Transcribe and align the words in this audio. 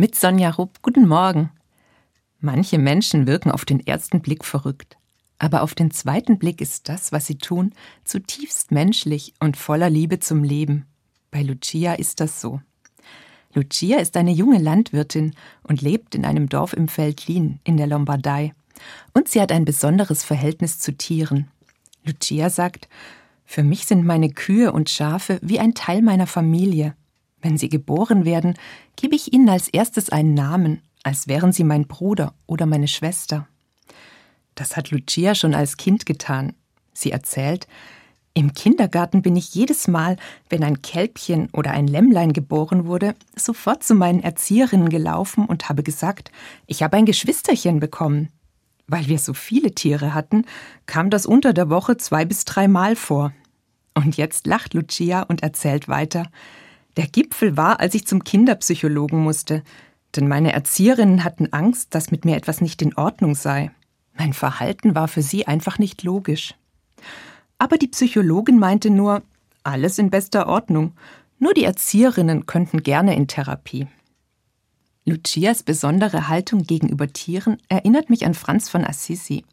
Mit 0.00 0.14
Sonja 0.14 0.50
Rupp, 0.50 0.80
guten 0.80 1.08
Morgen. 1.08 1.50
Manche 2.38 2.78
Menschen 2.78 3.26
wirken 3.26 3.50
auf 3.50 3.64
den 3.64 3.84
ersten 3.84 4.20
Blick 4.20 4.44
verrückt, 4.44 4.96
aber 5.40 5.62
auf 5.62 5.74
den 5.74 5.90
zweiten 5.90 6.38
Blick 6.38 6.60
ist 6.60 6.88
das, 6.88 7.10
was 7.10 7.26
sie 7.26 7.36
tun, 7.36 7.74
zutiefst 8.04 8.70
menschlich 8.70 9.34
und 9.40 9.56
voller 9.56 9.90
Liebe 9.90 10.20
zum 10.20 10.44
Leben. 10.44 10.86
Bei 11.32 11.42
Lucia 11.42 11.94
ist 11.94 12.20
das 12.20 12.40
so. 12.40 12.60
Lucia 13.54 13.98
ist 13.98 14.16
eine 14.16 14.30
junge 14.30 14.58
Landwirtin 14.58 15.34
und 15.64 15.82
lebt 15.82 16.14
in 16.14 16.24
einem 16.24 16.48
Dorf 16.48 16.74
im 16.74 16.86
Veltlin 16.86 17.58
in 17.64 17.76
der 17.76 17.88
Lombardei. 17.88 18.54
Und 19.14 19.26
sie 19.26 19.40
hat 19.40 19.50
ein 19.50 19.64
besonderes 19.64 20.22
Verhältnis 20.22 20.78
zu 20.78 20.96
Tieren. 20.96 21.48
Lucia 22.04 22.50
sagt, 22.50 22.88
für 23.44 23.64
mich 23.64 23.86
sind 23.86 24.06
meine 24.06 24.30
Kühe 24.30 24.70
und 24.70 24.90
Schafe 24.90 25.40
wie 25.42 25.58
ein 25.58 25.74
Teil 25.74 26.02
meiner 26.02 26.28
Familie. 26.28 26.94
Wenn 27.40 27.58
sie 27.58 27.68
geboren 27.68 28.24
werden, 28.24 28.54
gebe 28.96 29.14
ich 29.14 29.32
ihnen 29.32 29.48
als 29.48 29.68
erstes 29.68 30.10
einen 30.10 30.34
Namen, 30.34 30.82
als 31.02 31.28
wären 31.28 31.52
sie 31.52 31.64
mein 31.64 31.86
Bruder 31.86 32.34
oder 32.46 32.66
meine 32.66 32.88
Schwester. 32.88 33.46
Das 34.54 34.76
hat 34.76 34.90
Lucia 34.90 35.34
schon 35.34 35.54
als 35.54 35.76
Kind 35.76 36.04
getan. 36.04 36.54
Sie 36.92 37.12
erzählt, 37.12 37.68
im 38.34 38.52
Kindergarten 38.52 39.22
bin 39.22 39.34
ich 39.36 39.54
jedes 39.54 39.88
Mal, 39.88 40.16
wenn 40.48 40.62
ein 40.62 40.82
Kälbchen 40.82 41.48
oder 41.52 41.72
ein 41.72 41.88
Lämmlein 41.88 42.32
geboren 42.32 42.86
wurde, 42.86 43.14
sofort 43.34 43.82
zu 43.82 43.94
meinen 43.94 44.22
Erzieherinnen 44.22 44.90
gelaufen 44.90 45.44
und 45.44 45.68
habe 45.68 45.82
gesagt, 45.82 46.30
ich 46.66 46.82
habe 46.82 46.96
ein 46.96 47.04
Geschwisterchen 47.04 47.80
bekommen. 47.80 48.28
Weil 48.86 49.08
wir 49.08 49.18
so 49.18 49.34
viele 49.34 49.74
Tiere 49.74 50.14
hatten, 50.14 50.44
kam 50.86 51.10
das 51.10 51.26
unter 51.26 51.52
der 51.52 51.68
Woche 51.68 51.96
zwei 51.96 52.24
bis 52.24 52.44
dreimal 52.44 52.96
vor. 52.96 53.32
Und 53.94 54.16
jetzt 54.16 54.46
lacht 54.46 54.72
Lucia 54.72 55.22
und 55.22 55.42
erzählt 55.42 55.88
weiter, 55.88 56.30
der 56.98 57.06
Gipfel 57.06 57.56
war, 57.56 57.78
als 57.78 57.94
ich 57.94 58.06
zum 58.06 58.24
Kinderpsychologen 58.24 59.22
musste, 59.22 59.62
denn 60.16 60.26
meine 60.26 60.52
Erzieherinnen 60.52 61.22
hatten 61.22 61.52
Angst, 61.52 61.94
dass 61.94 62.10
mit 62.10 62.24
mir 62.24 62.36
etwas 62.36 62.60
nicht 62.60 62.82
in 62.82 62.96
Ordnung 62.96 63.36
sei. 63.36 63.70
Mein 64.14 64.32
Verhalten 64.32 64.96
war 64.96 65.06
für 65.06 65.22
sie 65.22 65.46
einfach 65.46 65.78
nicht 65.78 66.02
logisch. 66.02 66.56
Aber 67.56 67.78
die 67.78 67.86
Psychologin 67.86 68.58
meinte 68.58 68.90
nur, 68.90 69.22
alles 69.62 69.98
in 69.98 70.10
bester 70.10 70.48
Ordnung, 70.48 70.94
nur 71.38 71.54
die 71.54 71.64
Erzieherinnen 71.64 72.46
könnten 72.46 72.82
gerne 72.82 73.14
in 73.14 73.28
Therapie. 73.28 73.86
Lucias 75.04 75.62
besondere 75.62 76.26
Haltung 76.26 76.64
gegenüber 76.64 77.06
Tieren 77.06 77.58
erinnert 77.68 78.10
mich 78.10 78.26
an 78.26 78.34
Franz 78.34 78.68
von 78.68 78.84
Assisi. 78.84 79.44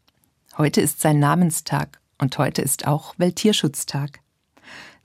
Heute 0.58 0.80
ist 0.80 1.00
sein 1.00 1.20
Namenstag 1.20 2.00
und 2.18 2.36
heute 2.38 2.60
ist 2.60 2.88
auch 2.88 3.14
Welttierschutztag. 3.18 4.20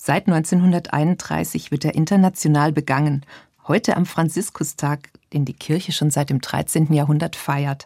Seit 0.03 0.25
1931 0.25 1.69
wird 1.69 1.85
er 1.85 1.93
international 1.93 2.71
begangen, 2.71 3.23
heute 3.67 3.95
am 3.95 4.07
Franziskustag, 4.07 5.11
den 5.31 5.45
die 5.45 5.53
Kirche 5.53 5.91
schon 5.91 6.09
seit 6.09 6.31
dem 6.31 6.41
13. 6.41 6.91
Jahrhundert 6.91 7.35
feiert. 7.35 7.85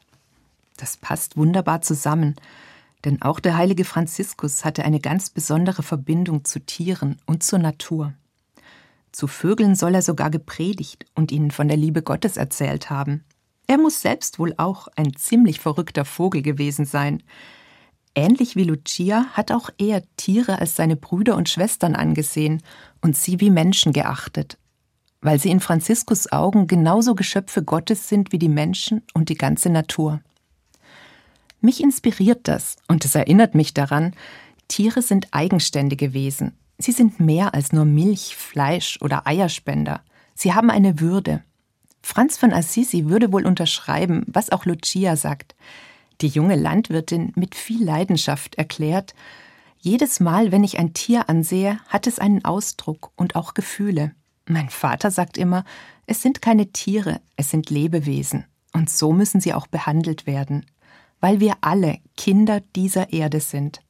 Das 0.77 0.95
passt 0.95 1.35
wunderbar 1.35 1.81
zusammen, 1.81 2.35
denn 3.03 3.21
auch 3.21 3.41
der 3.41 3.57
heilige 3.57 3.83
Franziskus 3.83 4.63
hatte 4.63 4.85
eine 4.85 5.01
ganz 5.01 5.29
besondere 5.29 5.83
Verbindung 5.83 6.45
zu 6.45 6.61
Tieren 6.61 7.17
und 7.25 7.43
zur 7.43 7.59
Natur. 7.59 8.13
Zu 9.11 9.27
Vögeln 9.27 9.75
soll 9.75 9.93
er 9.93 10.01
sogar 10.01 10.29
gepredigt 10.29 11.05
und 11.15 11.33
ihnen 11.33 11.51
von 11.51 11.67
der 11.67 11.75
Liebe 11.75 12.01
Gottes 12.01 12.37
erzählt 12.37 12.89
haben. 12.89 13.25
Er 13.67 13.77
muss 13.77 13.99
selbst 13.99 14.39
wohl 14.39 14.53
auch 14.55 14.87
ein 14.95 15.17
ziemlich 15.17 15.59
verrückter 15.59 16.05
Vogel 16.05 16.41
gewesen 16.41 16.85
sein, 16.85 17.23
Ähnlich 18.15 18.55
wie 18.55 18.63
Lucia 18.63 19.25
hat 19.33 19.51
auch 19.51 19.69
er 19.77 20.01
Tiere 20.15 20.59
als 20.59 20.77
seine 20.77 20.95
Brüder 20.95 21.35
und 21.35 21.49
Schwestern 21.49 21.95
angesehen 21.95 22.63
und 23.01 23.17
sie 23.17 23.41
wie 23.41 23.49
Menschen 23.49 23.91
geachtet, 23.91 24.57
weil 25.21 25.37
sie 25.37 25.49
in 25.49 25.59
Franziskus 25.59 26.31
Augen 26.31 26.67
genauso 26.67 27.13
Geschöpfe 27.13 27.61
Gottes 27.61 28.07
sind 28.07 28.31
wie 28.31 28.39
die 28.39 28.49
Menschen 28.49 29.03
und 29.13 29.27
die 29.27 29.35
ganze 29.35 29.69
Natur. 29.69 30.21
Mich 31.59 31.83
inspiriert 31.83 32.47
das 32.47 32.77
und 32.87 33.03
es 33.03 33.15
erinnert 33.15 33.53
mich 33.53 33.73
daran, 33.73 34.13
Tiere 34.69 35.01
sind 35.01 35.27
eigenständige 35.31 36.13
Wesen. 36.13 36.53
Sie 36.77 36.93
sind 36.93 37.19
mehr 37.19 37.53
als 37.53 37.73
nur 37.73 37.85
Milch, 37.85 38.35
Fleisch 38.37 38.97
oder 39.01 39.27
Eierspender. 39.27 40.01
Sie 40.35 40.53
haben 40.53 40.69
eine 40.69 41.01
Würde. 41.01 41.43
Franz 42.01 42.37
von 42.37 42.53
Assisi 42.53 43.05
würde 43.09 43.33
wohl 43.33 43.45
unterschreiben, 43.45 44.23
was 44.27 44.51
auch 44.51 44.65
Lucia 44.65 45.15
sagt. 45.15 45.55
Die 46.21 46.27
junge 46.27 46.55
Landwirtin 46.55 47.33
mit 47.35 47.55
viel 47.55 47.83
Leidenschaft 47.83 48.55
erklärt, 48.55 49.13
jedes 49.77 50.19
Mal, 50.19 50.51
wenn 50.51 50.63
ich 50.63 50.79
ein 50.79 50.93
Tier 50.93 51.29
ansehe, 51.29 51.79
hat 51.87 52.07
es 52.07 52.17
einen 52.17 52.43
Ausdruck 52.43 53.11
und 53.15 53.35
auch 53.35 53.53
Gefühle. 53.53 54.15
Mein 54.47 54.69
Vater 54.69 55.11
sagt 55.11 55.37
immer, 55.37 55.63
es 56.07 56.21
sind 56.21 56.41
keine 56.41 56.71
Tiere, 56.71 57.21
es 57.35 57.51
sind 57.51 57.69
Lebewesen, 57.69 58.45
und 58.73 58.89
so 58.89 59.13
müssen 59.13 59.41
sie 59.41 59.53
auch 59.53 59.67
behandelt 59.67 60.25
werden, 60.25 60.65
weil 61.19 61.39
wir 61.39 61.57
alle 61.61 61.99
Kinder 62.17 62.61
dieser 62.75 63.13
Erde 63.13 63.39
sind. 63.39 63.81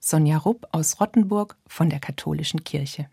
Sonja 0.00 0.38
Rupp 0.38 0.66
aus 0.72 1.00
Rottenburg 1.00 1.56
von 1.66 1.90
der 1.90 2.00
Katholischen 2.00 2.64
Kirche. 2.64 3.08